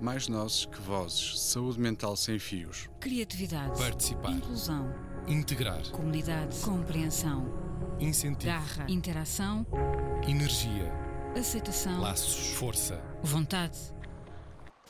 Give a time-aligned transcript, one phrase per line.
[0.00, 1.38] Mais nozes que vozes.
[1.38, 2.88] Saúde mental sem fios.
[3.00, 3.78] Criatividade.
[3.78, 4.32] Participar.
[4.32, 4.90] Inclusão.
[5.28, 5.82] Integrar.
[5.90, 6.58] Comunidade.
[6.60, 7.46] Compreensão.
[8.00, 8.50] Incentivo.
[8.50, 8.86] Garra.
[8.88, 9.66] Interação.
[10.26, 10.90] Energia.
[11.36, 12.00] Aceitação.
[12.00, 12.54] Laços.
[12.54, 12.98] Força.
[13.22, 13.78] Vontade.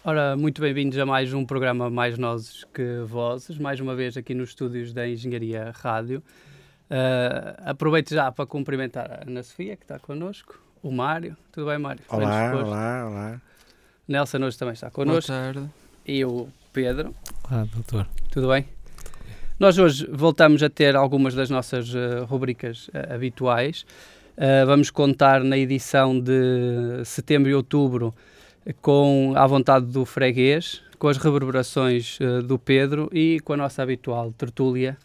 [0.04, 4.32] Ora, muito bem-vindos a mais um programa Mais Nozes que Vozes, mais uma vez aqui
[4.32, 6.22] nos estúdios da Engenharia Rádio.
[6.88, 11.36] Uh, aproveito já para cumprimentar a Ana Sofia, que está connosco, o Mário.
[11.50, 12.04] Tudo bem, Mário?
[12.08, 13.49] Olá, olá, olá.
[14.10, 15.30] Nelson hoje também está connosco.
[15.30, 15.70] Boa tarde.
[16.04, 17.14] E o Pedro.
[17.48, 18.08] Olá, doutor.
[18.28, 18.66] Tudo bem?
[19.56, 23.86] Nós hoje voltamos a ter algumas das nossas uh, rubricas uh, habituais.
[24.36, 28.12] Uh, vamos contar na edição de setembro e outubro
[28.82, 34.32] com a vontade do freguês, com as reverberações do Pedro e com a nossa habitual
[34.32, 34.98] tertúlia.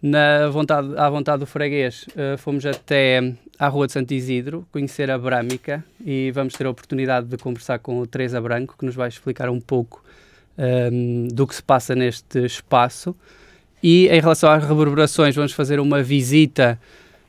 [0.00, 2.06] Na vontade, à vontade do freguês,
[2.38, 7.26] fomos até à Rua de Santo Isidro conhecer a Brâmica e vamos ter a oportunidade
[7.26, 10.04] de conversar com o Teresa Branco, que nos vai explicar um pouco
[10.58, 13.14] um, do que se passa neste espaço.
[13.82, 16.78] E em relação às reverberações, vamos fazer uma visita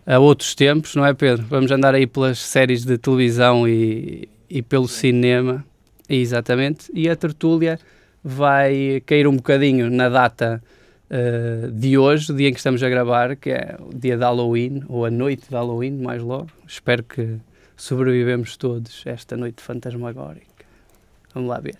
[0.06, 1.46] a outros tempos, não é, Pedro?
[1.50, 5.66] Vamos andar aí pelas séries de televisão e, e pelo cinema.
[6.10, 6.90] Exatamente.
[6.94, 7.78] E a tertúlia
[8.24, 10.64] vai cair um bocadinho na data
[11.12, 14.24] uh, de hoje, o dia em que estamos a gravar, que é o dia de
[14.24, 16.48] Halloween, ou a noite de Halloween, mais logo.
[16.68, 17.38] Espero que
[17.76, 20.66] sobrevivemos todos esta noite fantasmagórica.
[21.34, 21.78] Vamos lá ver.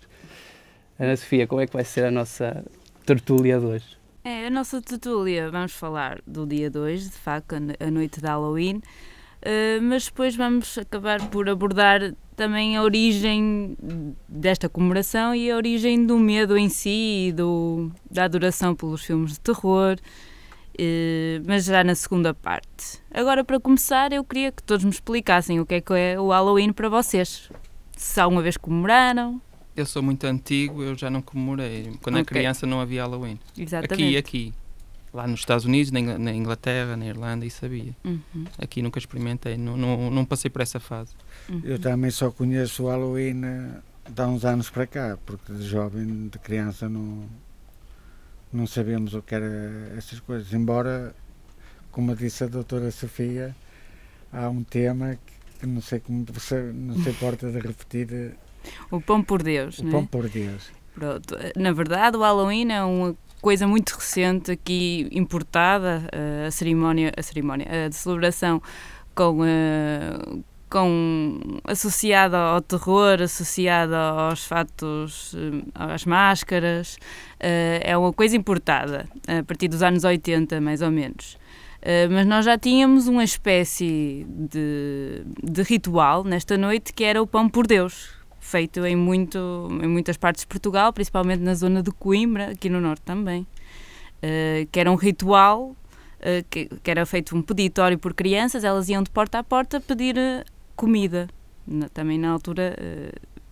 [0.98, 2.64] Ana Sofia, como é que vai ser a nossa
[3.04, 3.98] tertúlia de hoje?
[4.24, 8.76] É, a nossa tertúlia, vamos falar do dia 2, de facto, a noite de Halloween,
[8.76, 13.76] uh, mas depois vamos acabar por abordar também a origem
[14.28, 19.32] desta comemoração e a origem do medo em si e do, da adoração pelos filmes
[19.32, 23.02] de terror, uh, mas já na segunda parte.
[23.12, 26.28] Agora, para começar, eu queria que todos me explicassem o que é que é o
[26.28, 27.50] Halloween para vocês.
[27.96, 29.42] Se alguma vez comemoraram,
[29.74, 31.92] eu sou muito antigo, eu já não comemorei.
[32.02, 32.20] Quando okay.
[32.20, 33.38] era criança não havia Halloween.
[33.56, 34.16] Exatamente.
[34.16, 34.54] Aqui, aqui.
[35.12, 37.96] Lá nos Estados Unidos, na Inglaterra, na Irlanda, e sabia.
[38.04, 38.44] Uhum.
[38.58, 41.14] Aqui nunca experimentei, não, não, não passei por essa fase.
[41.48, 41.62] Uhum.
[41.64, 43.80] Eu também só conheço o Halloween eh,
[44.10, 47.24] de há uns anos para cá, porque de jovem, de criança, não,
[48.52, 50.52] não sabíamos o que eram essas coisas.
[50.52, 51.14] Embora,
[51.90, 53.56] como disse a doutora Sofia,
[54.30, 55.18] há um tema
[55.58, 58.36] que não sei como você não se importa de repetir
[58.90, 59.78] o pão por Deus.
[59.78, 60.06] O pão é?
[60.06, 60.70] por Deus.
[60.94, 61.36] Pronto.
[61.56, 67.22] Na verdade, o Halloween é uma coisa muito recente aqui importada, eh, a cerimónia, a
[67.22, 68.60] cerimónia, a celebração
[69.14, 78.12] com, uh, com associada ao terror, associada aos fatos, eh, às máscaras, uh, é uma
[78.12, 81.34] coisa importada a partir dos anos 80, mais ou menos.
[81.82, 87.26] Uh, mas nós já tínhamos uma espécie de, de ritual nesta noite que era o
[87.26, 88.10] pão por Deus,
[88.48, 92.80] feito em, muito, em muitas partes de Portugal, principalmente na zona de Coimbra, aqui no
[92.80, 95.76] Norte também, uh, que era um ritual,
[96.20, 99.80] uh, que, que, era feito um peditório por crianças, elas iam de porta a porta
[99.80, 100.44] pedir uh,
[100.74, 101.28] comida.
[101.66, 102.74] Na, também na altura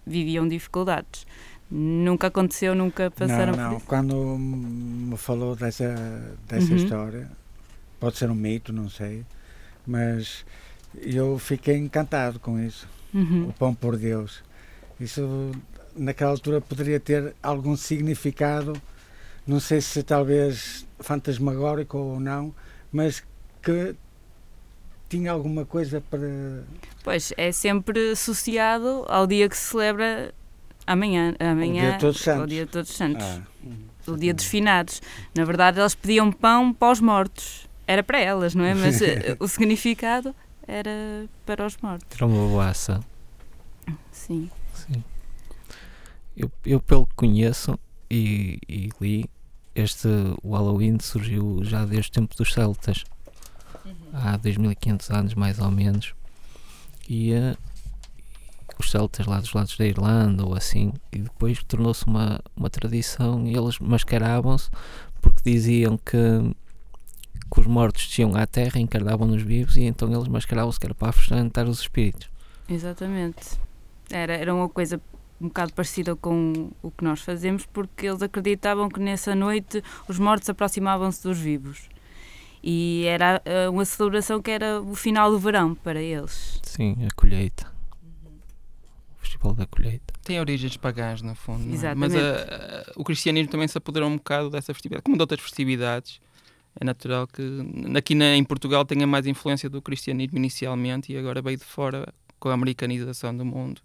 [0.06, 1.26] viviam dificuldades.
[1.70, 3.80] Nunca aconteceu, nunca passaram não, não.
[3.80, 5.94] Quando me falou dessa,
[6.48, 6.76] dessa uhum.
[6.76, 7.30] história,
[8.00, 9.26] pode ser um mito, não sei,
[9.86, 10.46] mas
[10.94, 12.88] eu fiquei encantado com isso.
[13.12, 13.48] Uhum.
[13.48, 14.42] O pão por Deus.
[15.00, 15.52] Isso
[15.94, 18.80] naquela altura poderia ter algum significado,
[19.46, 22.54] não sei se talvez fantasmagórico ou não,
[22.92, 23.22] mas
[23.62, 23.94] que
[25.08, 26.64] tinha alguma coisa para.
[27.02, 30.34] Pois, é sempre associado ao dia que se celebra
[30.86, 31.34] amanhã.
[31.38, 32.42] amanhã o dia de Todos Santos.
[32.42, 33.24] O dia de Todos Santos.
[33.24, 33.42] Ah.
[34.10, 35.02] O dia dos finados.
[35.34, 37.68] Na verdade, elas pediam pão para os mortos.
[37.88, 38.72] Era para elas, não é?
[38.72, 40.34] Mas eh, o significado
[40.66, 42.06] era para os mortos.
[42.14, 43.04] Era uma boa ação.
[44.12, 44.48] Sim.
[46.36, 47.78] Eu, eu pelo que conheço
[48.10, 49.30] e, e, li,
[49.74, 50.08] este
[50.42, 53.04] o Halloween surgiu já desde o tempo dos celtas.
[53.84, 53.94] Uhum.
[54.12, 56.14] Há 2500 anos mais ou menos.
[57.08, 57.56] E uh,
[58.78, 63.46] os celtas lá dos lados da Irlanda ou assim, e depois tornou-se uma, uma tradição
[63.46, 64.70] e eles mascaravam-se
[65.20, 66.54] porque diziam que,
[67.52, 70.94] que os mortos desciam à terra, encarnavam nos vivos e então eles mascaravam-se que era
[70.94, 72.28] para afugentar os espíritos.
[72.68, 73.58] Exatamente.
[74.10, 75.00] Era, era uma coisa
[75.40, 80.18] um bocado parecida com o que nós fazemos, porque eles acreditavam que nessa noite os
[80.18, 81.88] mortos aproximavam-se dos vivos.
[82.62, 86.58] E era uh, uma celebração que era o final do verão para eles.
[86.62, 87.70] Sim, a colheita.
[89.14, 90.14] O Festival da Colheita.
[90.24, 91.72] Tem origens pagãs, no fundo.
[91.72, 92.16] Exatamente.
[92.16, 92.20] É?
[92.20, 95.40] Mas uh, uh, o cristianismo também se apoderou um bocado dessa festividade, como de outras
[95.40, 96.20] festividades.
[96.78, 97.42] É natural que
[97.96, 102.12] aqui na, em Portugal tenha mais influência do cristianismo inicialmente e agora veio de fora
[102.38, 103.80] com a americanização do mundo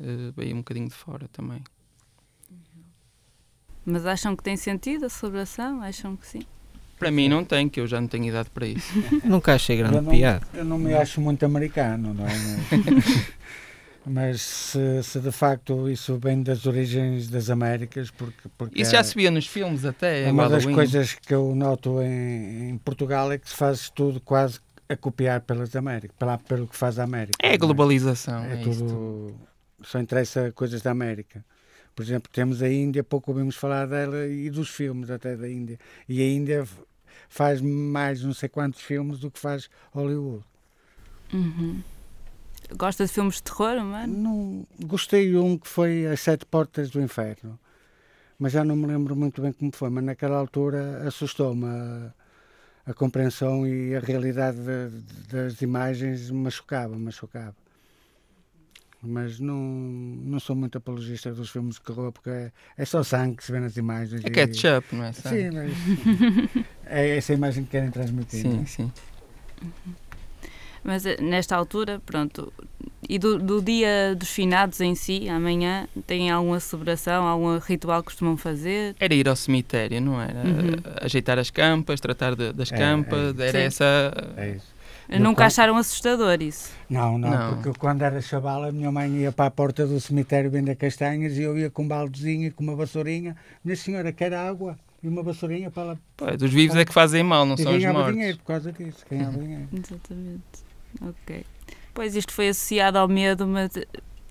[0.00, 1.62] uh, veio um bocadinho de fora também.
[3.84, 5.80] Mas acham que tem sentido a celebração?
[5.82, 6.42] Acham que sim?
[6.98, 8.92] Para mim não tem, que eu já não tenho idade para isso.
[9.24, 10.46] Nunca achei grande eu não, piada.
[10.52, 12.32] Eu não me acho muito americano, não é?
[12.90, 13.26] Mas,
[14.04, 18.98] mas se, se de facto isso vem das origens das Américas, porque, porque Isso já
[18.98, 20.74] é- se via nos filmes até, é uma das Halloween.
[20.74, 24.58] coisas que eu noto em, em Portugal é que se faz tudo quase
[24.88, 27.38] a copiar pelas Américas, pela, pelo que faz a América.
[27.40, 28.42] É a não globalização.
[28.44, 29.34] É, É, isto.
[29.82, 31.44] Só interessa coisas da América.
[31.94, 35.78] Por exemplo, temos a Índia, pouco ouvimos falar dela e dos filmes até da Índia.
[36.08, 36.66] E a Índia
[37.28, 40.44] faz mais não sei quantos filmes do que faz Hollywood.
[41.32, 41.82] Uhum.
[42.76, 44.16] Gosta de filmes de terror, mano?
[44.16, 47.58] Não, gostei de um que foi As Sete Portas do Inferno,
[48.38, 49.88] mas já não me lembro muito bem como foi.
[49.90, 52.12] Mas naquela altura assustou-me a,
[52.86, 54.90] a compreensão e a realidade da-
[55.42, 56.96] das imagens, me chocava.
[59.00, 63.36] Mas não, não sou muito apologista dos filmes de terror, porque é, é só sangue
[63.36, 64.24] que se vê nas imagens.
[64.24, 65.12] É e- ketchup, não é?
[65.12, 65.36] Sabe?
[65.36, 68.44] Sim, mas é essa imagem que querem transmitir.
[68.44, 68.64] não é?
[68.66, 68.92] sim, sim.
[70.82, 72.52] Mas eh, nesta altura, pronto.
[73.08, 78.06] E do, do dia dos finados em si, amanhã, têm alguma celebração, algum ritual que
[78.06, 78.94] costumam fazer?
[78.98, 80.40] Era ir ao cemitério, não era?
[80.44, 80.76] Uhum.
[81.02, 83.48] Ajeitar as campas, tratar de- das É, campas, é.
[83.48, 83.64] era Sim.
[83.64, 84.34] essa.
[84.36, 84.77] É isso.
[85.08, 86.70] Nunca qual- acharam assustador isso?
[86.90, 87.62] Não, não, Não.
[87.62, 91.36] porque quando era chaval a minha mãe ia para a porta do cemitério vender castanhas
[91.38, 93.34] e eu ia com um baldezinho e com uma vassourinha.
[93.64, 95.98] Minha senhora quer água e uma vassourinha para ela.
[96.16, 98.12] Pois, os vivos é que fazem mal, não e são os mortos.
[98.12, 99.68] dinheiro por causa disso, ganhava dinheiro.
[99.72, 100.42] Exatamente.
[101.00, 101.44] Ok.
[101.94, 103.70] Pois isto foi associado ao medo, mas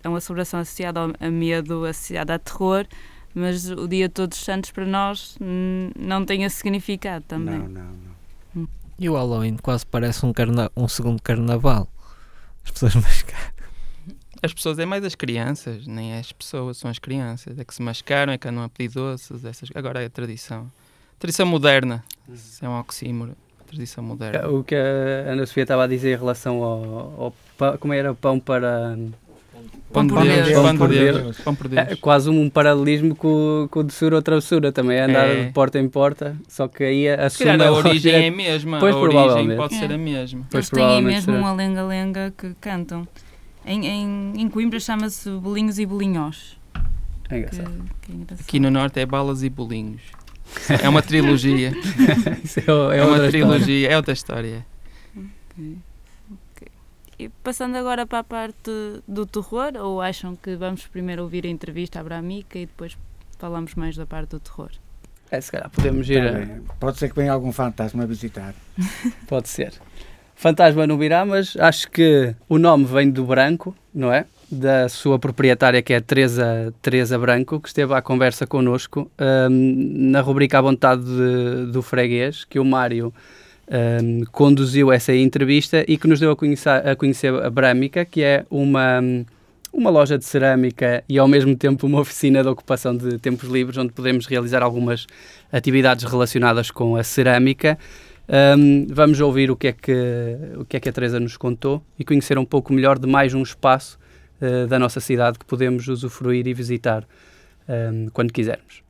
[0.03, 2.85] é uma celebração associada ao, a medo, associada a terror,
[3.33, 5.37] mas o dia de Todos os Santos para nós
[5.97, 7.57] não tem esse significado também.
[7.59, 8.06] Não, não, não.
[8.99, 11.87] E o Halloween quase parece um, carna um segundo carnaval.
[12.65, 13.57] As pessoas mascaram.
[14.41, 17.57] As pessoas é mais as crianças, nem é as pessoas, são as crianças.
[17.57, 19.43] É que se mascaram, é que andam a pedir doces.
[19.43, 19.69] Essas...
[19.73, 20.71] Agora é a tradição.
[21.19, 22.03] Tradição moderna.
[22.29, 23.35] Isso é um oxímoro.
[23.65, 24.47] Tradição moderna.
[24.47, 28.13] O que a Ana Sofia estava a dizer em relação ao, ao pão, como era
[28.13, 28.95] pão para
[29.93, 30.53] Pão Pão por Deus, Deus.
[30.53, 31.37] pão por Pão por Deus.
[31.39, 35.03] Pão por é, quase um paralelismo com, com o de Sura ou Travessura, também é
[35.03, 35.45] andar É.
[35.45, 38.79] de porta em porta, só que aí a Se calhar a origem é a mesma.
[38.79, 39.93] Pois, a origem pode ser É.
[39.95, 40.45] a mesma.
[40.51, 41.37] Pois, Eles têm mesmo será.
[41.37, 43.07] uma lenga-lenga que cantam.
[43.65, 46.57] Em, em, em Coimbra chama-se bolinhos e bolinhós.
[47.29, 47.83] É Que, engraçado.
[48.01, 48.45] que é engraçado.
[48.45, 50.01] Aqui no Norte é balas e bolinhos.
[50.81, 51.71] É uma trilogia.
[52.57, 53.29] É, é é uma outra história.
[53.31, 53.89] trilogia.
[53.89, 54.65] É outra história.
[57.19, 58.71] E passando agora para a parte
[59.07, 62.95] do terror, ou acham que vamos primeiro ouvir a entrevista à Bramica e depois
[63.39, 64.69] falamos mais da parte do terror?
[65.31, 66.75] É, se calhar podemos ir, Tá a-.
[66.79, 68.53] Pode ser que venha algum fantasma a visitar.
[69.27, 69.73] pode ser.
[70.35, 74.25] Fantasma não virá, mas acho que o nome vem do Branco, não é?
[74.49, 79.11] Da sua proprietária, que é Teresa, Teresa Branco, que esteve à conversa connosco
[79.49, 83.11] hum, na rubrica À Vontade de- do Freguês, que o Mário
[83.69, 88.23] hum, conduziu essa entrevista e que nos deu a conhecer a, conhecer a Brâmica, que
[88.23, 88.99] é uma,
[89.73, 93.77] uma loja de cerâmica e ao mesmo tempo uma oficina de ocupação de tempos livres,
[93.77, 95.07] onde podemos realizar algumas
[95.51, 97.77] atividades relacionadas com a cerâmica.
[98.57, 101.81] Hum, vamos ouvir o que, é que, o que é que a Teresa nos contou
[101.97, 103.97] e conhecer um pouco melhor de mais um espaço
[104.39, 107.07] eh, da nossa cidade que podemos usufruir e visitar
[107.67, 108.86] hum, quando quisermos.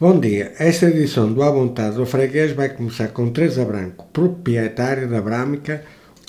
[0.00, 5.06] Bom dia, esta edição do À Vontade do Freguês vai começar com Teresa Branco, proprietária
[5.06, 5.84] da Brâmica,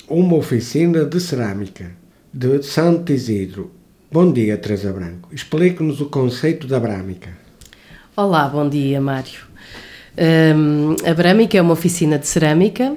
[0.06, 1.90] uma oficina de cerâmica
[2.30, 3.70] de Santo Isidro.
[4.12, 5.30] Bom dia, Teresa Branco.
[5.32, 7.30] Explique-nos o conceito da Brâmica.
[8.14, 9.40] Olá, bom dia, Mário.
[10.54, 12.94] Hum, a Brâmica é uma oficina de cerâmica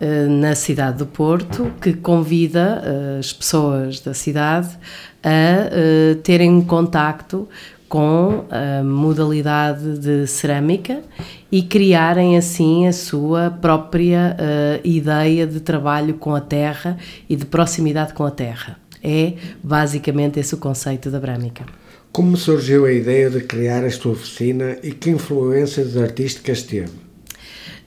[0.00, 4.68] eh, na cidade do Porto que convida eh, as pessoas da cidade
[5.22, 5.30] a
[5.70, 7.46] eh, terem contacto
[7.94, 11.00] com a modalidade de cerâmica
[11.52, 16.98] e criarem assim a sua própria eh, ideia de trabalho com a terra
[17.30, 18.80] e de proximidade com a terra.
[19.00, 21.66] É basicamente esse o conceito da Brâmica.
[22.10, 26.90] Como surgiu a ideia de criar esta oficina e que influências artísticas teve?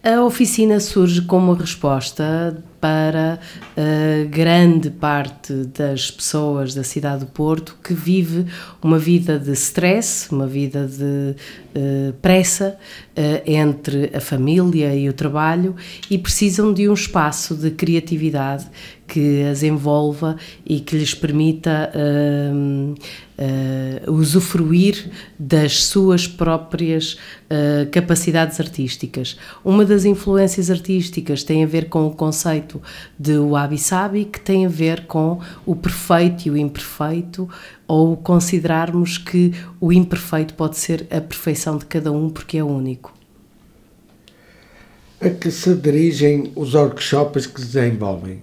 [0.02, 3.40] A oficina surge como resposta para
[3.76, 8.46] a grande parte das pessoas da cidade do Porto que vive
[8.82, 11.36] uma vida de stress, uma vida de
[11.76, 12.78] eh, pressa
[13.16, 15.76] eh, entre a família e o trabalho
[16.10, 18.66] e precisam de um espaço de criatividade
[19.08, 21.92] que as envolva e que lhes permita
[24.06, 27.18] usufruir das suas próprias
[27.92, 29.38] capacidades artísticas.
[29.64, 32.82] Uma das influências artísticas tem a ver com o conceito conceito
[33.18, 37.50] de wabi-sabi que tem a ver com o perfeito e o imperfeito,
[37.88, 43.14] ou considerarmos que o imperfeito pode ser a perfeição de cada um porque é único.
[45.20, 48.42] A que se dirigem os workshops que desenvolvem?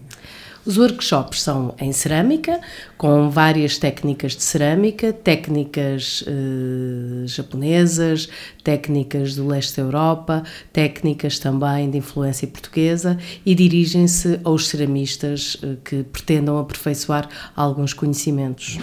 [0.66, 2.58] Os workshops são em cerâmica,
[2.96, 8.30] com várias técnicas de cerâmica, técnicas eh, japonesas,
[8.62, 10.42] técnicas do leste da Europa,
[10.72, 18.78] técnicas também de influência portuguesa e dirigem-se aos ceramistas eh, que pretendam aperfeiçoar alguns conhecimentos.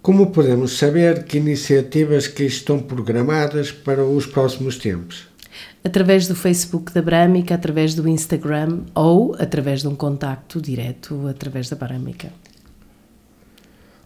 [0.00, 5.31] Como podemos saber que iniciativas que estão programadas para os próximos tempos?
[5.84, 11.68] Através do Facebook da Brâmica, através do Instagram ou através de um contacto direto através
[11.68, 12.32] da Brâmica.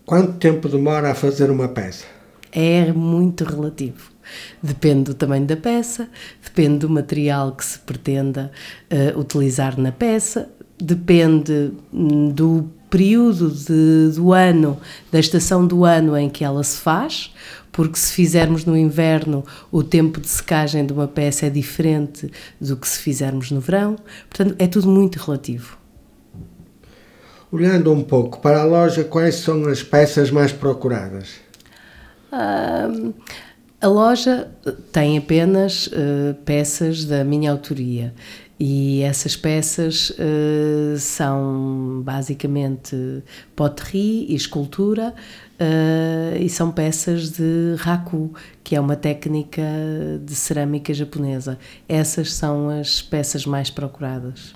[0.05, 2.05] Quanto tempo demora a fazer uma peça?
[2.53, 4.11] É muito relativo.
[4.63, 6.09] Depende do tamanho da peça,
[6.43, 8.51] depende do material que se pretenda
[8.91, 14.79] uh, utilizar na peça, depende hum, do período de, do ano,
[15.11, 17.33] da estação do ano em que ela se faz,
[17.73, 22.77] porque se fizermos no inverno, o tempo de secagem de uma peça é diferente do
[22.77, 23.97] que se fizermos no verão.
[24.31, 25.77] Portanto, é tudo muito relativo.
[27.53, 31.35] Olhando um pouco para a loja, quais são as peças mais procuradas?
[32.33, 33.15] Uh,
[33.81, 34.51] a loja
[34.91, 38.15] tem apenas uh, peças da minha autoria
[38.59, 43.23] e essas peças uh, são basicamente
[43.55, 45.15] poterie e escultura
[45.61, 48.33] uh, e são peças de raku,
[48.65, 49.63] que é uma técnica
[50.25, 51.59] de cerâmica japonesa.
[51.87, 54.55] Essas são as peças mais procuradas.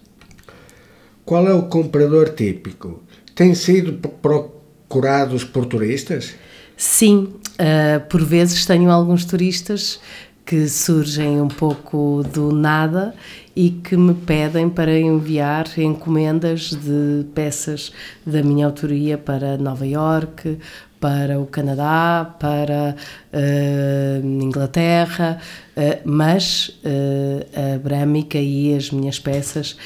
[1.25, 3.02] Qual é o comprador típico?
[3.35, 6.35] Tem sido procurados por turistas?
[6.75, 10.00] Sim, uh, por vezes tenho alguns turistas
[10.50, 13.14] que surgem um pouco do nada
[13.54, 17.92] e que me pedem para enviar encomendas de peças
[18.25, 20.59] da minha autoria para Nova York,
[21.00, 22.95] para o Canadá, para
[23.33, 25.40] uh, Inglaterra,
[25.75, 29.76] uh, mas uh, a Brâmica e as minhas peças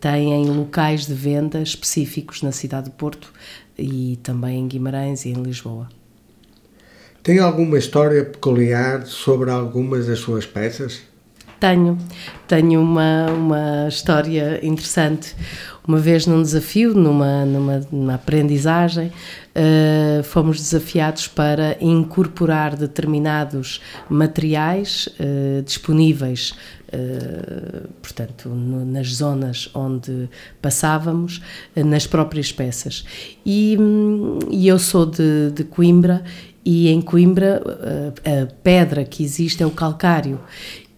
[0.00, 3.32] têm locais de venda específicos na cidade de Porto
[3.78, 5.88] e também em Guimarães e em Lisboa.
[7.22, 11.02] Tem alguma história peculiar sobre algumas das suas peças?
[11.60, 11.98] Tenho,
[12.48, 15.36] tenho uma, uma história interessante.
[15.86, 25.08] Uma vez num desafio, numa, numa, numa aprendizagem, uh, fomos desafiados para incorporar determinados materiais
[25.20, 26.54] uh, disponíveis
[26.92, 30.28] Uh, portanto, no, nas zonas onde
[30.60, 31.40] passávamos,
[31.76, 33.04] uh, nas próprias peças.
[33.46, 36.24] E, um, e eu sou de, de, Coimbra
[36.64, 37.62] e em Coimbra
[38.24, 40.40] a pedra que existe é o calcário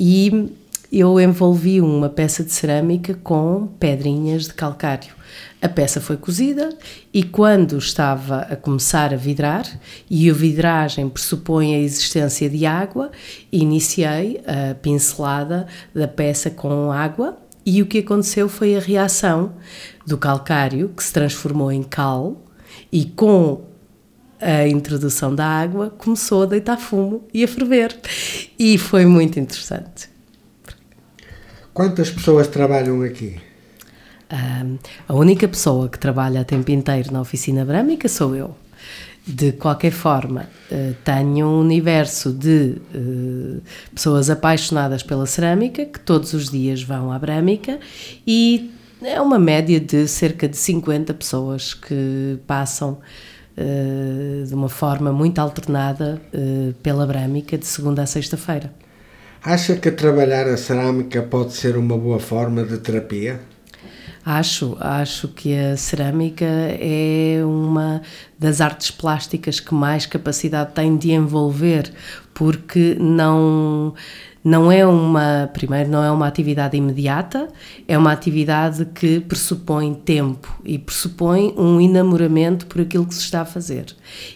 [0.04, 0.52] e
[0.90, 5.14] eu envolvi uma peça de cerâmica com pedrinhas de calcário.
[5.62, 6.76] A peça foi cozida
[7.14, 9.64] e quando estava a começar a vidrar,
[10.10, 13.12] e a vidragem pressupõe a existência de água,
[13.52, 19.52] iniciei a pincelada da peça com água e o que aconteceu foi a reação
[20.04, 22.42] do calcário que se transformou em cal
[22.90, 23.71] e com
[24.42, 27.96] a introdução da água, começou a deitar fumo e a ferver.
[28.58, 30.10] E foi muito interessante.
[31.72, 33.36] Quantas pessoas trabalham aqui?
[34.32, 38.56] Um, a única pessoa que trabalha a tempo inteiro na oficina brâmica sou eu.
[39.24, 43.62] De qualquer forma, uh, tenho um universo de uh,
[43.94, 47.78] pessoas apaixonadas pela cerâmica que todos os dias vão à brâmica
[48.26, 52.98] e é uma média de cerca de 50 pessoas que passam
[53.56, 58.72] de uma forma muito alternada uh, pela Brâmica de segunda a sexta-feira.
[59.44, 63.40] Acha que trabalhar a cerâmica pode ser uma boa forma de terapia?
[64.24, 68.02] Acho, acho que a cerâmica é uma
[68.38, 71.92] das artes plásticas que mais capacidade tem de envolver,
[72.32, 73.94] porque não
[74.44, 77.48] não é uma, primeiro, não é uma atividade imediata,
[77.86, 83.42] é uma atividade que pressupõe tempo e pressupõe um enamoramento por aquilo que se está
[83.42, 83.86] a fazer.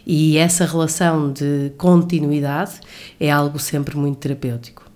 [0.07, 2.81] E essa relação de continuidade
[3.19, 4.87] é algo sempre muito terapêutico.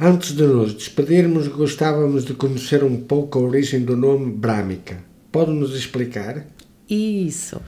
[0.00, 4.98] Antes de nos despedirmos, gostávamos de conhecer um pouco a origem do nome Brâmica.
[5.32, 6.46] Pode nos explicar?
[6.88, 7.60] Isso.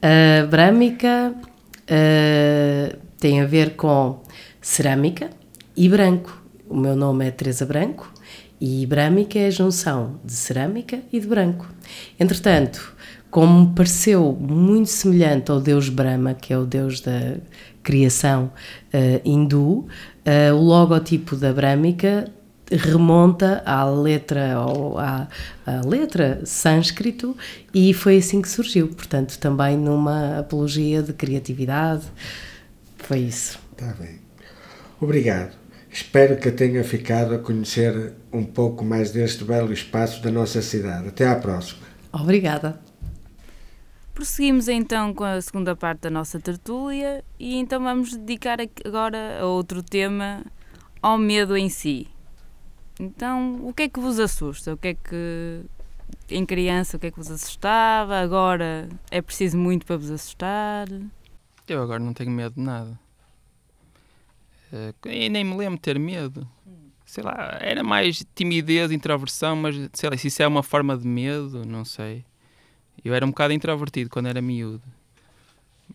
[0.00, 4.23] A Brâmica uh, tem a ver com
[4.64, 5.28] cerâmica
[5.76, 6.42] e branco.
[6.66, 8.10] O meu nome é Teresa Branco
[8.58, 11.68] e brâmica é a junção de cerâmica e de branco.
[12.18, 12.96] Entretanto,
[13.30, 17.36] como me pareceu muito semelhante ao deus Brahma, que é o deus da
[17.82, 18.50] criação
[18.94, 19.86] uh, hindu, uh,
[20.54, 22.32] o logotipo da brâmica
[22.70, 25.28] remonta à letra ou à,
[25.66, 27.36] à, letra sânscrito
[27.74, 28.88] e foi assim que surgiu.
[28.88, 32.04] Portanto, também numa apologia de criatividade.
[32.96, 33.58] Foi isso.
[33.72, 34.23] Está bem.
[35.04, 35.54] Obrigado.
[35.90, 41.08] Espero que tenha ficado a conhecer um pouco mais deste belo espaço da nossa cidade.
[41.08, 41.86] Até à próxima.
[42.10, 42.80] Obrigada.
[44.14, 49.44] Prosseguimos então com a segunda parte da nossa tertúlia e então vamos dedicar agora a
[49.44, 50.42] outro tema,
[51.02, 52.08] ao medo em si.
[52.98, 54.72] Então, o que é que vos assusta?
[54.72, 55.60] O que é que
[56.30, 58.20] em criança o que é que vos assustava?
[58.20, 60.88] Agora é preciso muito para vos assustar?
[61.68, 63.03] Eu agora não tenho medo de nada.
[64.74, 66.48] Uh, e nem me lembro de ter medo.
[67.06, 71.06] Sei lá, era mais timidez, introversão, mas sei lá, se isso é uma forma de
[71.06, 72.24] medo, não sei.
[73.04, 74.82] Eu era um bocado introvertido quando era miúdo.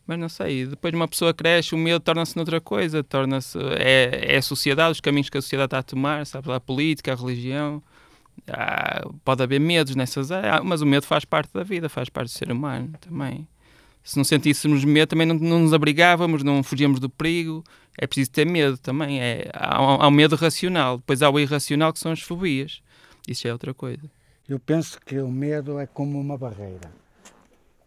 [0.08, 3.58] Mas não sei, depois uma pessoa cresce, o medo torna-se noutra coisa, torna-se.
[3.78, 6.52] É, é a sociedade, os caminhos que a sociedade está a tomar, sabe?
[6.54, 7.84] A política, a religião.
[8.48, 12.30] Ah, pode haver medos nessas áreas, mas o medo faz parte da vida, faz parte
[12.30, 13.48] do ser humano também.
[14.04, 17.64] Se não sentíssemos medo, também não, não nos abrigávamos, não fugíamos do perigo.
[17.98, 19.22] É preciso ter medo também.
[19.22, 22.82] É, há, há um medo racional, depois há o irracional que são as fobias.
[23.28, 24.10] Isso é outra coisa.
[24.48, 26.92] Eu penso que o medo é como uma barreira.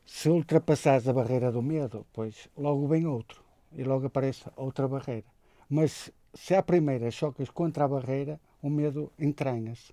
[0.07, 3.43] Se ultrapassares a barreira do medo, pois logo vem outro
[3.77, 5.27] e logo aparece outra barreira.
[5.69, 9.93] Mas se à primeira chocas contra a barreira, o medo entranha-se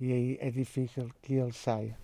[0.00, 1.96] e aí é difícil que ele saia.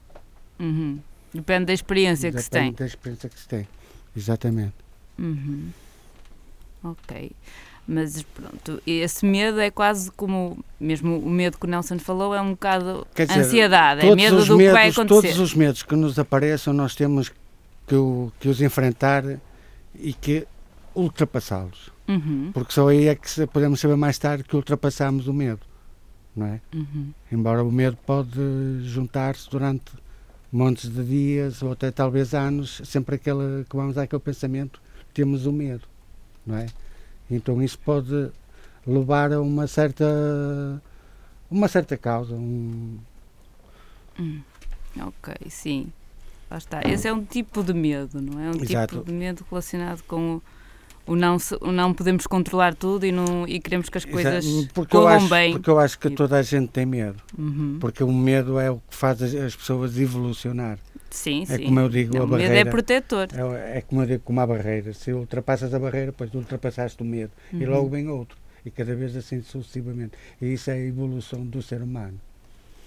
[0.59, 1.01] Uhum.
[1.33, 2.61] Depende da experiência Depende que se tem.
[2.63, 3.69] Depende da experiência que se tem,
[4.17, 4.75] exatamente.
[5.19, 5.71] Uhum.
[6.83, 7.33] Ok.
[7.87, 12.41] Mas pronto, esse medo é quase como, mesmo o medo que o Nelson falou, é
[12.41, 15.29] um bocado dizer, ansiedade, é medo do medos, que vai acontecer.
[15.29, 17.33] Todos os medos que nos apareçam, nós temos
[17.87, 19.25] que, o, que os enfrentar
[19.99, 20.47] e que
[20.95, 21.91] ultrapassá-los.
[22.07, 22.51] Uhum.
[22.53, 25.61] Porque só aí é que podemos saber mais tarde que ultrapassamos o medo,
[26.37, 26.61] não é?
[26.73, 27.13] Uhum.
[27.33, 28.39] Embora o medo pode
[28.83, 29.93] juntar-se durante
[30.53, 34.81] montes de dias ou até talvez anos, sempre aquele, que vamos àquele pensamento,
[35.15, 35.87] temos o medo,
[36.47, 36.67] não é?
[37.31, 38.31] Então isso pode
[38.87, 40.05] levar a uma certa
[41.51, 42.35] uma certa causa.
[42.35, 42.99] Um...
[44.19, 44.41] Hum,
[44.99, 45.93] ok, sim.
[46.51, 46.81] Lá está.
[46.85, 48.51] Esse é um tipo de medo, não é?
[48.51, 48.97] Um Exato.
[48.97, 50.43] tipo de medo relacionado com o,
[51.07, 54.97] o não, o não podemos controlar tudo e, não, e queremos que as coisas porque
[54.97, 55.53] corram acho, bem.
[55.53, 57.21] Porque eu acho que toda a gente tem medo.
[57.37, 57.79] Uhum.
[57.81, 60.79] Porque o medo é o que faz as, as pessoas evolucionar.
[61.11, 61.65] Sim, é sim.
[61.65, 62.55] como eu digo, não, a o barreira.
[62.55, 63.29] medo é protetor.
[63.33, 64.93] É, é, como eu digo, como a barreira.
[64.95, 67.33] Se ultrapassas a barreira, depois ultrapassaste o medo.
[67.53, 67.61] Uhum.
[67.61, 68.39] E logo vem outro.
[68.65, 70.13] E cada vez assim sucessivamente.
[70.41, 72.21] E isso é a evolução do ser humano.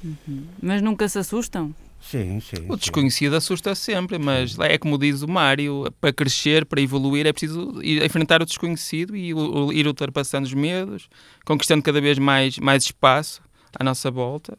[0.04, 0.46] Uhum.
[0.62, 1.74] Mas nunca se assustam?
[2.04, 2.66] Sim, sim.
[2.68, 3.38] O desconhecido sim.
[3.38, 8.04] assusta sempre, mas é como diz o Mário, para crescer, para evoluir, é preciso ir,
[8.04, 11.10] enfrentar o desconhecido e ir ultrapassando os medos,
[11.46, 13.42] conquistando cada vez mais, mais espaço
[13.80, 14.58] à nossa volta.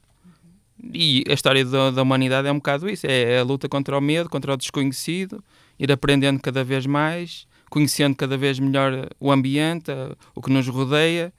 [0.93, 4.01] E a história da, da, humanidade é um bocado isso: é a luta contra o
[4.01, 5.43] medo, contra o desconhecido,
[5.79, 9.91] ir aprendendo cada vez mais, conhecendo cada vez melhor o ambiente,
[10.35, 11.33] o que nos rodeia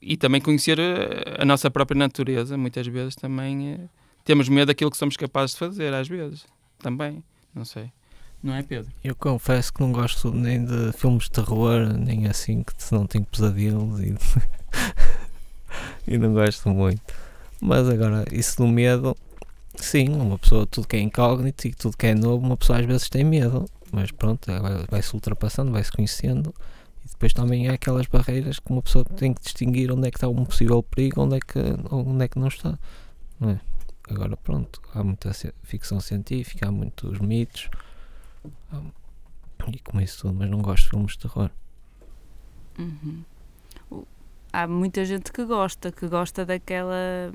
[0.00, 2.56] e também conhecer a, a nossa própria natureza.
[2.56, 3.80] Muitas vezes também é,
[4.28, 6.44] temos medo daquilo que somos capazes de fazer, às vezes
[6.78, 7.24] também.
[7.54, 7.90] Não sei.
[8.42, 8.92] Não é, Pedro?
[9.02, 13.24] Eu confesso que não gosto nem de filmes de terror, nem assim, que não tenho
[13.24, 14.14] pesadelos e,
[16.06, 17.00] e não gosto muito.
[17.58, 19.16] Mas agora, isso do medo,
[19.76, 22.84] sim, uma pessoa, tudo que é incógnito e tudo que é novo, uma pessoa às
[22.84, 23.64] vezes tem medo.
[23.90, 24.46] Mas pronto,
[24.90, 26.54] vai-se ultrapassando, vai-se conhecendo.
[27.02, 30.18] E depois também há aquelas barreiras que uma pessoa tem que distinguir onde é que
[30.18, 31.58] está um possível perigo, onde é que,
[31.90, 32.78] onde é que não está.
[33.40, 33.60] Não é?
[34.08, 35.30] Agora pronto, há muita
[35.62, 37.68] ficção científica, há muitos mitos.
[38.72, 38.82] Há,
[39.72, 41.50] e como isso tudo, mas não gosto de filmes de terror.
[42.78, 43.24] Uhum
[44.52, 47.32] há muita gente que gosta, que gosta daquela.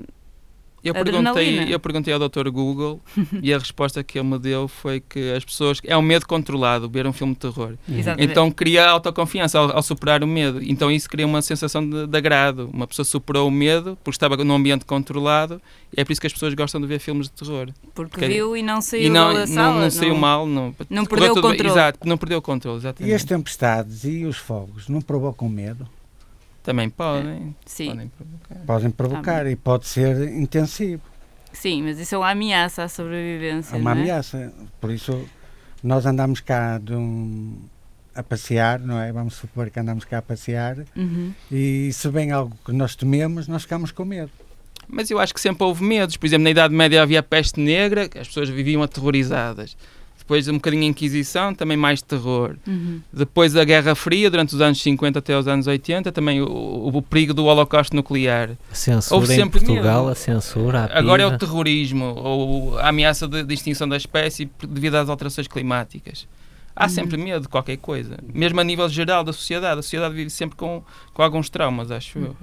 [0.84, 2.50] Eu perguntei, eu perguntei ao Dr.
[2.50, 3.00] Google
[3.42, 5.80] e a resposta que ele me deu foi que as pessoas.
[5.82, 7.74] É um medo controlado ver um filme de terror.
[7.88, 8.30] Exatamente.
[8.30, 10.62] Então cria autoconfiança ao, ao, superar o medo.
[10.62, 12.68] Então isso cria uma sensação de, de, agrado.
[12.70, 15.60] Uma pessoa superou o medo porque estava num ambiente controlado
[15.96, 17.68] e é por isso que as pessoas gostam de ver filmes de terror.
[17.94, 19.74] Porque, porque viu e não saiu e não, da sala.
[19.74, 20.46] Não, não saiu mal.
[20.46, 21.66] Não, não perdeu o controle.
[21.66, 22.76] Exato, não perdeu o controle.
[22.78, 23.10] Exatamente.
[23.10, 25.88] E as tempestades e os fogos não provocam medo?
[26.64, 27.54] Também podem.
[27.66, 27.90] Sim.
[27.90, 28.66] Podem provocar.
[28.66, 31.02] Podem provocar ah, e pode ser intensivo.
[31.52, 33.76] Sim, mas isso é uma ameaça à sobrevivência.
[33.76, 34.04] É uma não é?
[34.04, 34.52] ameaça.
[34.80, 35.24] Por isso,
[35.82, 37.54] nós andamos cá um,
[38.14, 39.12] a passear, não é?
[39.12, 41.32] Vamos supor que andamos cá a passear uhum.
[41.52, 44.30] e se vem algo que nós tememos, nós ficamos com medo.
[44.88, 46.16] Mas eu acho que sempre houve medos.
[46.16, 49.76] Por exemplo, na Idade Média havia a peste negra, as pessoas viviam aterrorizadas.
[50.24, 52.56] Depois um bocadinho a Inquisição, também mais terror.
[52.66, 53.02] Uhum.
[53.12, 56.46] Depois a Guerra Fria, durante os anos 50 até os anos 80, também o,
[56.88, 58.52] o perigo do holocausto nuclear.
[58.72, 60.12] A censura Houve em sempre Portugal, medo.
[60.12, 64.50] a censura, a Agora é o terrorismo, ou a ameaça de, de extinção da espécie
[64.66, 66.26] devido às alterações climáticas.
[66.74, 66.88] Há Uhum.
[66.88, 69.78] sempre medo de qualquer coisa, mesmo a nível geral da sociedade.
[69.78, 70.82] A sociedade vive sempre com,
[71.12, 72.36] com alguns traumas, acho eu.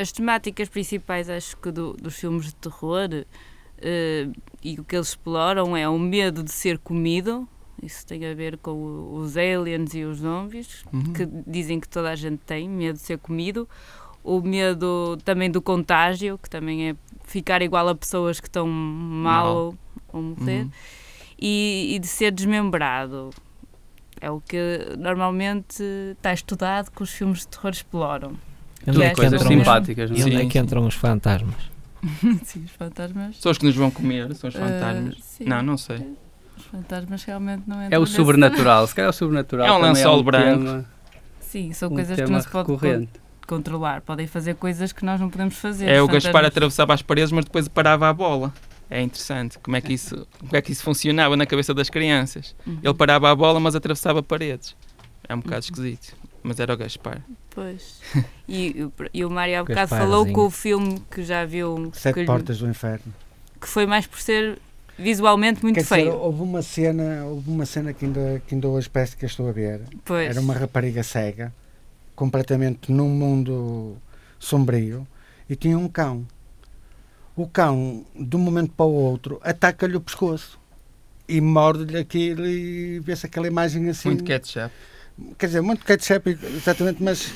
[0.00, 3.08] As temáticas principais, acho que, do- dos filmes de terror
[4.62, 7.46] e o que eles exploram é o medo de ser comido.
[7.82, 11.12] Isso tem a ver com o- os aliens e os zombies, Uhum.
[11.12, 13.68] que dizem que toda a gente tem medo de ser comido.
[14.22, 19.54] O medo também do contágio, que também é ficar igual a pessoas que estão mal.
[19.56, 19.74] Ou,
[20.12, 20.62] ou morrer.
[20.62, 20.70] Uhum.
[21.38, 23.30] E, e de ser desmembrado.
[24.20, 24.58] É o que
[24.98, 28.32] normalmente está estudado que os filmes de terror exploram.
[28.86, 30.24] E onde é que coisas entram- simpáticas, não E é?
[30.24, 30.58] onde é Sim, que sim.
[30.64, 31.73] entram os fantasmas?
[32.44, 33.36] Sim, os fantasmas.
[33.40, 35.16] São os que nos vão comer, são os Ah, fantasmas.
[35.22, 35.44] sim.
[35.44, 36.06] não, não sei.
[36.56, 40.20] Os fantasmas realmente não É o nesse- sobrenatural, se calhar o sobrenatural É um lençol
[40.20, 40.64] um branco.
[40.64, 40.84] tema-
[41.40, 43.10] Sim, são um coisas que não se pode recorrente.
[43.46, 44.00] controlar.
[44.00, 45.86] Podem fazer coisas que nós não podemos fazer.
[45.88, 48.52] É o Os Gaspar fantasmas- atravessava as paredes, mas depois parava a bola.
[48.90, 52.54] É interessante como é que isso, como é que isso funcionava na cabeça das crianças.
[52.66, 52.78] Uhum.
[52.82, 54.76] Ele parava a bola, mas atravessava paredes.
[55.28, 56.14] É um bocado esquisito.
[56.46, 57.20] Mas era o Gaspar.
[57.50, 58.00] Pois.
[58.46, 60.10] E, o- e o Mário há bocado Gasparzinho.
[60.10, 63.12] falou que o filme que já viu Sete que, Portas do Inferno.
[63.58, 64.58] que foi mais por ser
[64.98, 66.12] visualmente muito Quer dizer, feio.
[66.14, 69.48] houve uma cena, houve uma cena que ainda, que ainda hoje parece que eu estou
[69.48, 69.80] a ver.
[70.04, 70.28] Pois.
[70.28, 71.54] Era uma rapariga cega,
[72.14, 73.96] completamente num mundo
[74.38, 75.06] sombrio,
[75.48, 76.26] e tinha um cão.
[77.34, 80.60] O cão, de um momento para o outro, ataca-lhe o pescoço
[81.26, 84.10] e morde-lhe aquilo e vê-se aquela imagem assim.
[84.10, 84.70] Muito ketchup.
[85.38, 87.32] Quer dizer, muito ketchup, exatamente, mas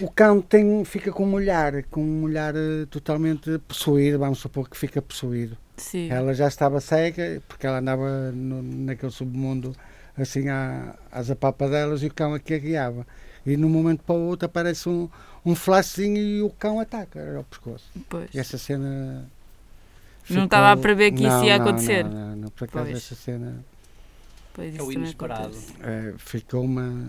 [0.00, 4.70] o cão tem, fica com um olhar, com um olhar eh, totalmente possuído, vamos supor
[4.70, 5.56] que fica possuído.
[5.76, 6.08] Sim.
[6.08, 9.74] Ela já estava cega, porque ela andava no- naquele submundo
[10.16, 13.04] assim à, às apapadelas e o cão aqui a guiava.
[13.44, 15.08] E de um momento para o outro aparece um,
[15.44, 17.90] um flashzinho e o cão ataca ao pescoço.
[18.08, 18.28] Pois.
[18.32, 19.24] E essa cena.
[20.28, 22.04] Não estava a prever que isso Não, ia não, acontecer.
[22.04, 22.96] Não, não, não, por acaso Pois.
[22.98, 23.64] essa cena
[24.54, 25.56] Pois É isso o inesperado.
[25.82, 27.08] é, ficou-me.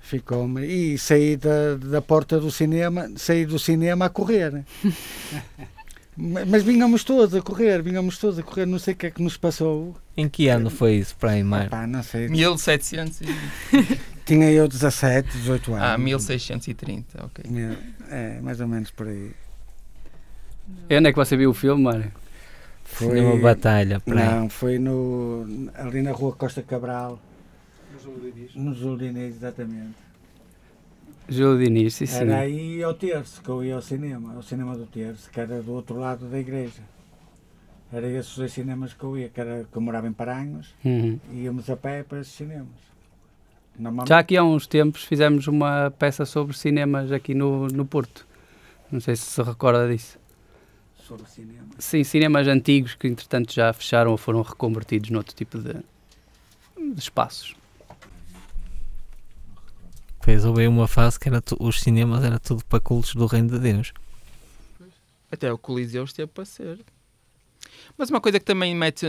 [0.00, 0.64] Ficou-me.
[0.64, 4.64] E saí da, da porta do cinema, saí do cinema a correr.
[6.16, 9.10] Ma- Mas vínhamos todos a correr, vínhamos todos a correr, não sei o que é
[9.10, 9.94] que nos passou.
[10.16, 11.68] Em que ano foi isso para a imagem?
[11.68, 12.28] Pá, não sei.
[12.28, 13.26] 1700 e...
[14.24, 15.84] Tinha eu 17, 18 anos.
[15.86, 17.44] Ah, 1630, ok.
[17.50, 17.76] Meu,
[18.08, 19.32] É, mais ou menos por aí.
[20.88, 22.10] E onde é que você viu o filme, Mário?
[22.86, 24.34] Foi Cinema Batalha, para aí.
[24.40, 25.44] Não, foi no,
[25.74, 27.18] ali na rua Costa Cabral.
[28.54, 30.06] Nos Uldinês, exatamente.
[31.28, 32.18] Júlio Diniz, sim, sim.
[32.18, 35.60] Era aí ao terço que eu ia ao cinema, ao cinema do terço, que era
[35.60, 36.82] do outro lado da igreja.
[37.92, 40.72] Era esses os dois cinemas que eu ia, que, era, que eu morava em Paranhos,
[40.84, 41.18] Uhum.
[41.32, 42.68] e íamos a pé para esses cinemas.
[43.76, 48.24] Normalmente, Já aqui há uns tempos fizemos uma peça sobre cinemas aqui no, no Porto.
[48.90, 50.18] Não sei se se recorda disso.
[51.06, 51.68] Sobre cinema.
[51.78, 55.74] Sim, cinemas antigos que entretanto já fecharam ou foram reconvertidos noutro tipo de,
[56.94, 57.54] de espaços.
[60.20, 63.48] Depois houve uma fase que era tu- os cinemas era tudo para cultos do reino
[63.48, 63.92] de Deus.
[65.30, 66.80] Até o Coliseu esteve para ser.
[67.98, 69.06] Mas uma coisa que também mete,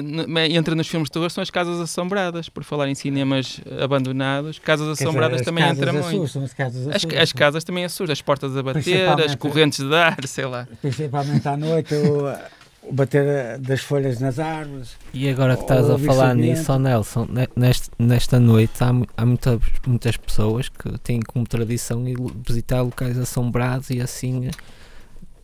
[0.49, 2.47] entra nos filmes de terror são as casas assombradas.
[2.47, 6.07] Por falar em cinemas abandonados, casas dizer, assombradas as também casas entra muito.
[6.07, 7.21] assustam, as casas As, assustam.
[7.21, 10.67] as casas também assustam, as portas a bater, as correntes de ar, sei lá.
[10.81, 14.91] Principalmente à noite, o, o bater das folhas nas árvores.
[15.13, 19.59] E agora que estás a falar nisso, Nelson, ne- neste- nesta noite há, há muitas,
[19.85, 22.15] muitas pessoas que têm como tradição ir
[22.47, 24.51] visitar locais assombrados e assim eh,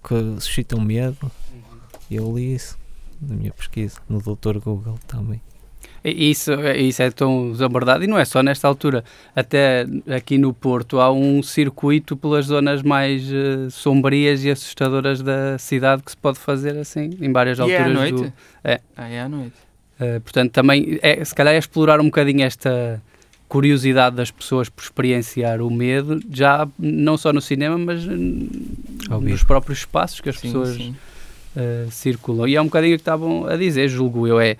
[0.08, 1.30] que suscitam medo.
[2.10, 2.78] Eu li isso
[3.28, 4.58] na minha pesquisa, no Dr.
[4.60, 5.42] Google também.
[6.06, 9.06] Isso, isso é tão verdade e não é só nesta altura.
[9.34, 15.58] Até aqui no Porto há um circuito pelas zonas mais eh, sombrias e assustadoras da
[15.58, 17.94] cidade que se pode fazer assim em várias E é à alturas.
[18.12, 18.16] noite?
[18.30, 18.34] do-
[18.66, 18.82] é.
[18.98, 19.54] Ah, é à noite.
[20.00, 23.02] Uh, portanto, também é, se calhar é explorar um bocadinho esta
[23.48, 29.80] curiosidade das pessoas por experienciar o medo, já não só no cinema, mas nos próprios
[29.80, 30.96] espaços que as Sim, pessoas sim.
[31.56, 32.48] Uh, circulam.
[32.48, 34.58] E é um bocadinho o que estavam a dizer, julgo eu, é,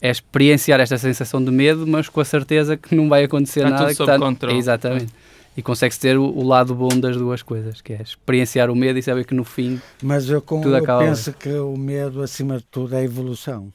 [0.00, 3.70] é experienciar esta sensação de medo, mas com a certeza que não vai acontecer Está
[3.70, 3.82] nada.
[3.84, 4.58] tudo que sob está- controle.
[4.58, 5.12] Exatamente.
[5.56, 8.98] E consegue-se ter o, o lado bom das duas coisas, que é experienciar o medo
[8.98, 12.22] e saber que no fim Mas eu, com, Tudo eu acaba penso que o medo,
[12.22, 13.72] acima de tudo, é a evolução.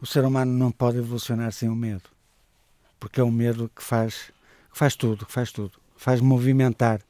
[0.00, 2.02] O ser humano não pode evolucionar sem o medo.
[3.00, 4.30] Porque é o medo que faz,
[4.72, 5.72] que faz tudo, que faz tudo.
[5.96, 7.00] Faz movimentar.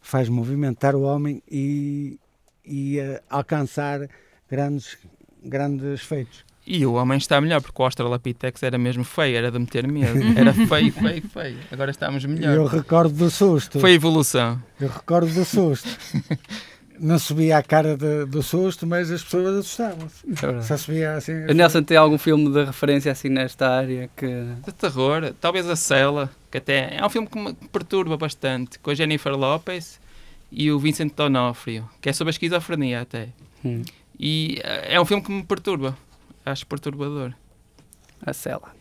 [0.00, 2.18] Faz movimentar o homem e,
[2.66, 4.08] e eh, alcançar
[4.50, 4.98] grandes,
[5.42, 6.44] grandes feitos.
[6.66, 10.18] E o homem está melhor, porque o Australopithecus era mesmo feio, era de meter medo.
[10.36, 11.58] Era feio, feio, feio.
[11.70, 12.56] Agora estamos melhor.
[12.56, 13.78] Eu recordo do susto.
[13.78, 14.60] Foi evolução.
[14.80, 15.88] Eu recordo do susto.
[16.98, 20.24] Não subia a cara de, do susto, mas as pessoas assustavam-se.
[20.28, 21.44] É Só subia assim.
[21.44, 24.26] O Nelson tem algum filme de referência assim nesta área que.
[24.64, 28.90] De terror, talvez A Cela, que até é um filme que me perturba bastante, com
[28.90, 30.00] a Jennifer Lopez
[30.50, 33.28] e o Vincent D'Onofrio, que é sobre a esquizofrenia até.
[33.64, 33.82] Hum.
[34.18, 35.96] E eh, é um filme que me perturba.
[36.44, 37.32] Acho perturbador.
[38.24, 38.74] A cela.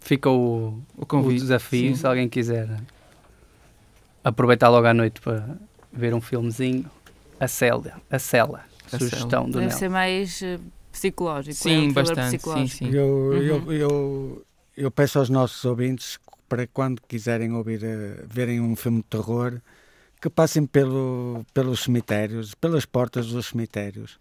[0.00, 1.40] Fica o, O o convite.
[1.40, 1.94] desafio, Sim.
[1.96, 2.68] se alguém quiser
[4.22, 5.56] aproveitar logo à noite para
[5.92, 6.88] ver um filmezinho.
[7.40, 8.00] A cela.
[8.10, 8.64] A cela.
[8.92, 9.78] A Sugestão do Deve Nelson.
[9.78, 10.58] ser mais eh,
[10.92, 11.56] psicológico.
[11.56, 12.78] Sim, é um bastante, sim, psicológico.
[12.78, 12.90] sim.
[12.94, 13.32] Eu, Uhum.
[13.42, 16.18] eu, eu, eu peço aos nossos ouvintes
[16.48, 19.60] para quando quiserem ouvir, eh, verem um filme de terror,
[20.20, 24.18] que passem pelo, pelos cemitérios, pelas portas dos cemitérios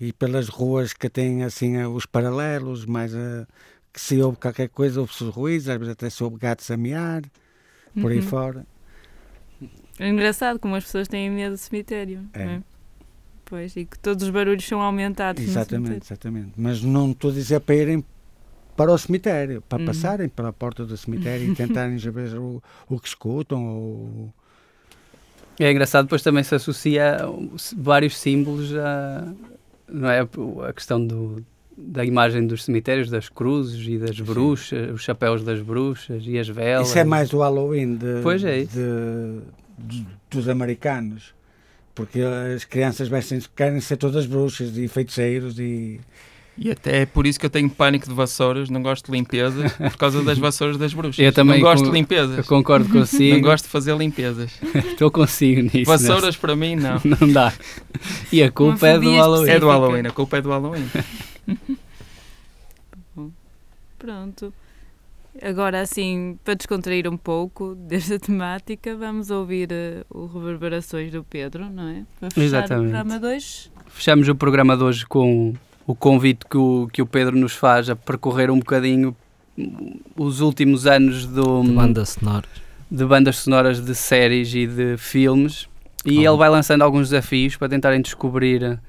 [0.00, 3.46] e pelas ruas que têm assim eh, os paralelos, mais eh,
[3.92, 6.76] que se ouve qualquer coisa, ouve-se os ruídos, às vezes até se ouve gatos a
[6.76, 7.22] mear,
[8.00, 8.22] por aí Uhum.
[8.22, 8.66] fora.
[9.98, 12.26] É engraçado como as pessoas têm medo do cemitério.
[12.32, 12.42] É.
[12.42, 12.62] é?
[13.44, 15.42] Pois, e que todos os barulhos são aumentados.
[15.42, 16.52] Exatamente, exatamente.
[16.56, 18.04] Mas não estou a dizer para irem
[18.76, 19.84] para o cemitério, para Uhum.
[19.84, 24.34] passarem pela porta do cemitério e tentarem saber o, o que escutam ou
[25.62, 27.18] É engraçado, depois também se associa
[27.54, 29.32] os- vários símbolos a,
[29.88, 30.20] não é?
[30.68, 31.44] a questão do,
[31.76, 36.48] da imagem dos cemitérios, das cruzes e das bruxas, os chapéus das bruxas e as
[36.48, 36.88] velas.
[36.88, 39.40] Isso é mais o Halloween de, Pois é de-
[39.78, 41.34] de- dos americanos.
[41.94, 46.00] Porque as crianças vestem querem ser todas bruxas e feiticeiros e
[46.58, 49.72] E até é por isso que eu tenho pânico de vassouras, não gosto de limpezas,
[49.72, 51.18] por causa das vassouras das bruxas.
[51.24, 52.36] Eu também não gosto com- de limpezas.
[52.38, 53.34] Eu concordo consigo.
[53.36, 54.52] Não gosto de fazer limpezas.
[54.74, 55.86] Estou consigo nisso.
[55.90, 57.00] Vassouras para mim, não.
[57.04, 57.52] Não dá.
[58.30, 59.50] E a culpa é do Halloween.
[59.50, 59.68] É do.
[59.68, 60.84] Halloween, a culpa é do Halloween.
[63.98, 64.52] Pronto.
[65.42, 71.70] Agora, assim, para descontrair um pouco desta temática, vamos ouvir eh, o Reverberações do Pedro,
[71.70, 72.02] não é?
[72.18, 72.88] Para fechar Exatamente.
[72.88, 73.70] o programa 2.
[73.86, 75.54] Fechamos o programa de hoje com
[75.90, 79.14] o convite que o, que o Pedro nos faz a percorrer um bocadinho
[80.16, 82.46] os últimos anos do, De banda sonora.
[82.90, 85.68] de bandas sonoras de séries e de filmes
[86.04, 86.30] e Oh.
[86.30, 88.80] ele vai lançando alguns desafios para tentarem descobrir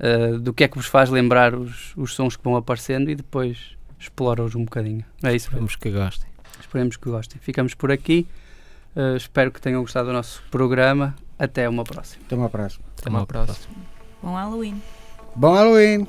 [0.00, 3.14] eh, do que é que vos faz lembrar os, os sons que vão aparecendo e
[3.14, 3.56] depois
[3.98, 5.04] explora-os um bocadinho.
[5.22, 5.64] É isso, Pedro.
[5.66, 6.28] Esperamos que gostem.
[6.60, 7.40] Esperemos que gostem.
[7.40, 8.26] Ficamos por aqui.
[8.94, 11.14] Eh, espero que tenham gostado do nosso programa.
[11.38, 12.22] Até uma próxima.
[12.26, 12.84] até uma próxima.
[13.00, 13.74] Até uma próxima.
[14.22, 14.97] Bom Halloween.
[15.38, 16.04] Bom Halloween!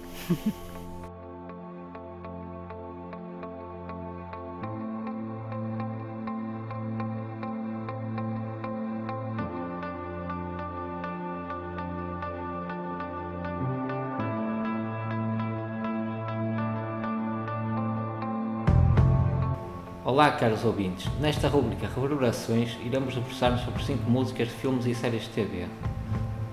[20.03, 21.07] Olá, caros ouvintes.
[21.19, 25.67] Nesta rubrica Reverberações, iremos debruçar-nos sobre 5 músicas de filmes e séries de TV.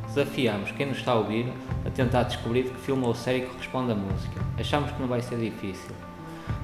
[0.09, 1.51] Desafiamos quem nos está a ouvir
[1.97, 4.41] tentar descobrir de que filme ou série corresponde a música.
[4.59, 5.91] Achamos que não vai ser difícil.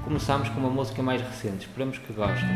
[0.04, 2.48] Começamos com uma música mais recente, esperamos que gostem.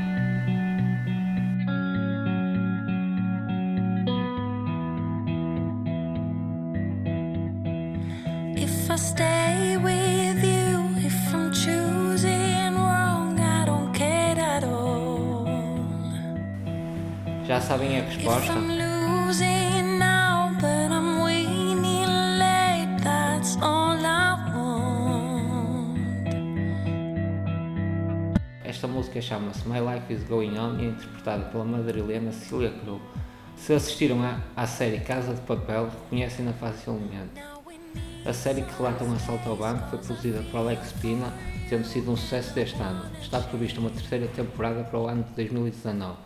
[17.47, 18.53] Já sabem a resposta?
[29.17, 33.01] Música chama-se My Life is Going On e é interpretada pela madrilena Cecília Crow.
[33.57, 37.41] Se assistiram à, à série Casa de Papel, reconhecem-na facilmente.
[38.25, 41.33] A série que relata um assalto ao banco foi produzida por Alex Pina,
[41.69, 43.05] tendo sido um sucesso deste ano.
[43.21, 46.17] Está prevista uma terceira temporada para o ano de 2019.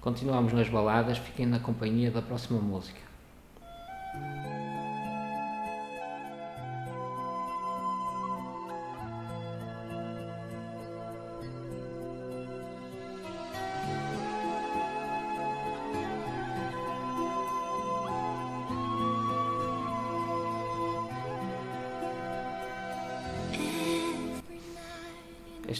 [0.00, 3.05] Continuamos nas baladas, fiquem na companhia da próxima música.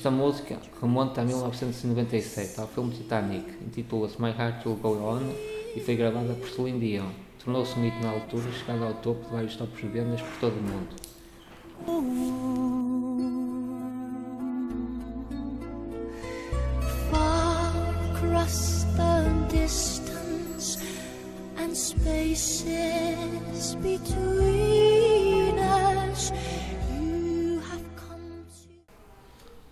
[0.07, 5.21] Esta música remonta a 1997 ao filme Titanic, intitula-se My Heart Will Go On
[5.75, 7.11] e foi gravada por Celine Dion.
[7.45, 10.59] Tornou-se um hito na altura, chegando ao topo de vários tops de vendas por todo
[10.59, 10.95] o mundo.
[21.75, 26.31] Spaces between us,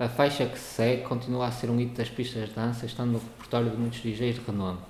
[0.04, 3.12] A faixa que se segue continua a ser um hit das pistas de dança, estando
[3.12, 4.80] no repertório de muitos DJs de renome.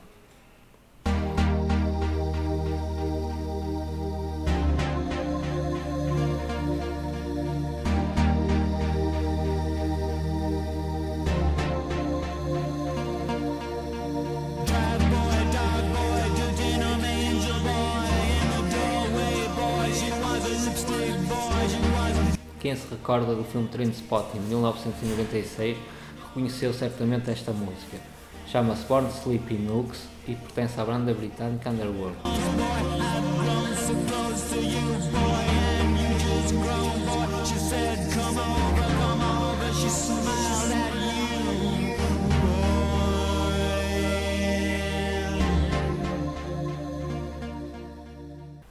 [23.05, 25.77] Recorda do filme Trainspotting de 1996
[26.23, 27.99] reconheceu certamente esta música.
[28.47, 32.17] Chama-se Born to Sleep in Nooks e pertence à banda britânica Underworld.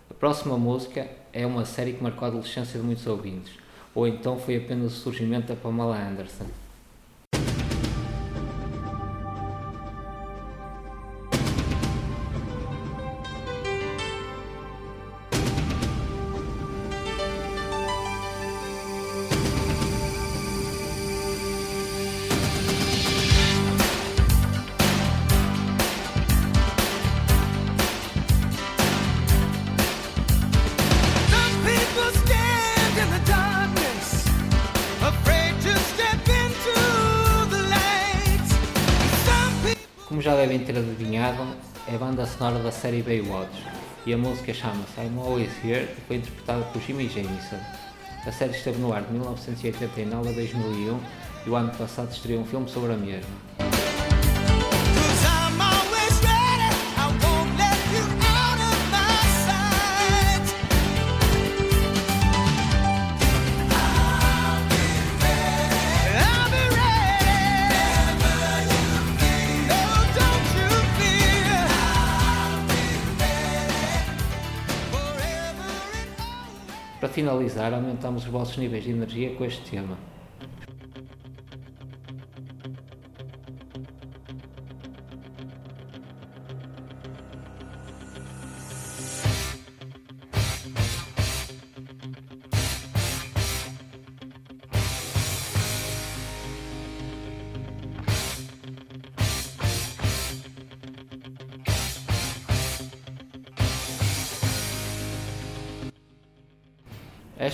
[0.09, 3.62] A próxima música é uma série que marcou a adolescência de muitos ouvintes,
[3.93, 6.45] ou então foi apenas o surgimento da Pamela Anderson.
[42.37, 43.63] Sonora da série Baywatch
[44.05, 47.59] e a música chama-se I'm Always Here e foi interpretada por Jimmy Jamison.
[48.25, 50.99] A série esteve no ar de 1989 a 2001
[51.45, 53.72] e o ano passado estreou um filme sobre a mesma.
[77.13, 79.97] Finalizar, aumentamos os vossos níveis de energia com este tema.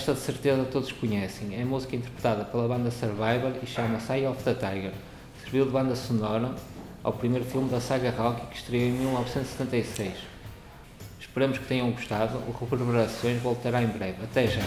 [0.00, 4.42] Esta de certeza todos conhecem, é música interpretada pela banda Survivor e chama-se Eye of
[4.42, 4.92] the Tiger.
[5.42, 6.54] Serviu de banda sonora
[7.04, 10.14] ao primeiro filme da saga Rocky que estreou em 1976.
[11.20, 14.24] Esperamos que tenham gostado, o Reverberações voltará em breve.
[14.24, 14.62] Até já!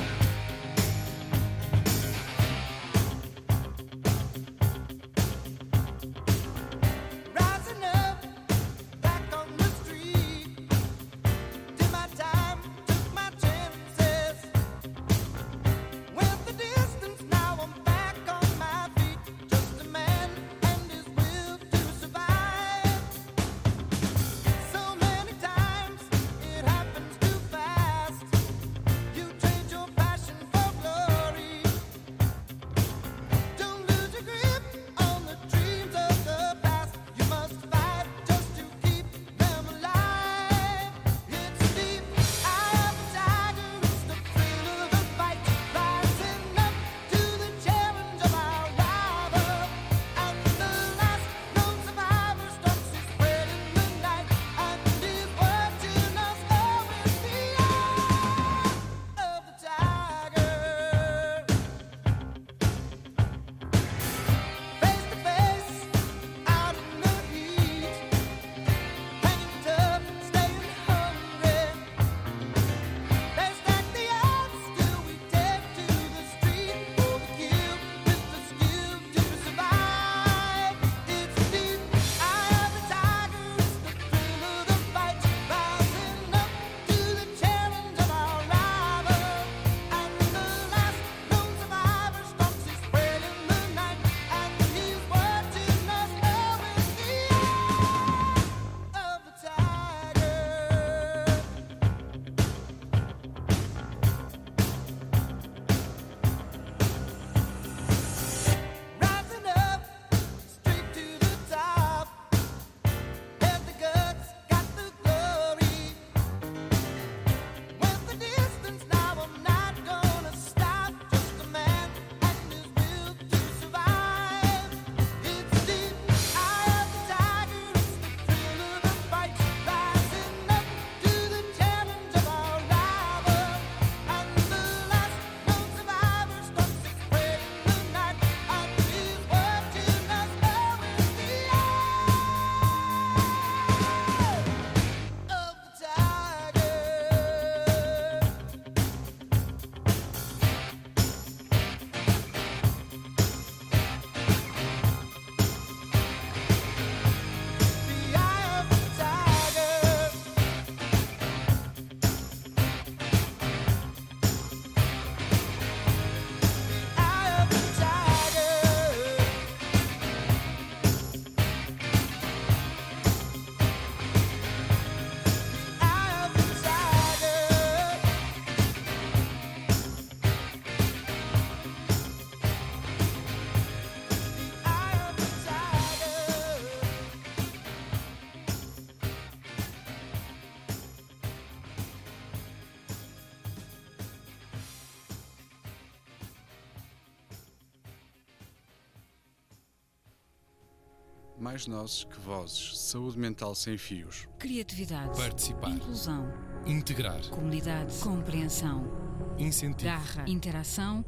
[201.54, 202.80] Mais nozes que vozes.
[202.80, 204.28] Saúde mental sem fios.
[204.40, 205.16] Criatividade.
[205.16, 205.70] Participar.
[205.70, 206.34] Inclusão.
[206.66, 207.22] Integrar.
[207.30, 207.96] Comunidade.
[208.00, 208.92] Compreensão.
[209.38, 209.84] Incentivo.
[209.92, 210.26] Garra.
[210.28, 211.06] Interação.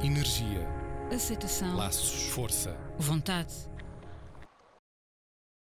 [0.00, 0.64] Energia.
[1.12, 1.74] Aceitação.
[1.76, 2.28] Laços.
[2.28, 2.78] Força.
[3.00, 3.52] Vontade.